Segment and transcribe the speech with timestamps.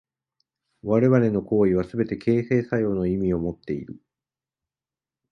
[0.81, 4.01] 我々の行為はすべて形成作用の意味をもっている。